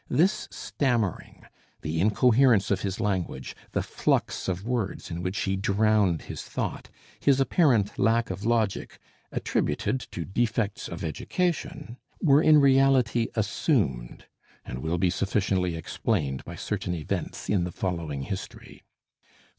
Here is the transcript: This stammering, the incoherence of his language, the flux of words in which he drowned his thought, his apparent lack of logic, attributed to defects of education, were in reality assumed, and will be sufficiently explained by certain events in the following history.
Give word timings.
This 0.09 0.47
stammering, 0.49 1.45
the 1.81 2.01
incoherence 2.01 2.71
of 2.71 2.81
his 2.81 2.99
language, 2.99 3.55
the 3.73 3.83
flux 3.83 4.47
of 4.47 4.65
words 4.65 5.11
in 5.11 5.21
which 5.21 5.41
he 5.41 5.55
drowned 5.55 6.23
his 6.23 6.41
thought, 6.41 6.89
his 7.19 7.39
apparent 7.39 7.99
lack 7.99 8.31
of 8.31 8.43
logic, 8.43 8.97
attributed 9.31 9.99
to 10.09 10.25
defects 10.25 10.87
of 10.87 11.03
education, 11.03 11.97
were 12.19 12.41
in 12.41 12.59
reality 12.59 13.27
assumed, 13.35 14.25
and 14.65 14.79
will 14.79 14.97
be 14.97 15.11
sufficiently 15.11 15.75
explained 15.75 16.43
by 16.45 16.55
certain 16.55 16.95
events 16.95 17.47
in 17.47 17.63
the 17.63 17.71
following 17.71 18.23
history. 18.23 18.81